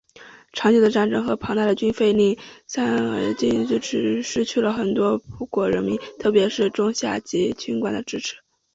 [0.51, 8.37] 长久的战争和庞大的军费令萨拉查军政权失去了很多葡国人民特别是中下级军官的支持。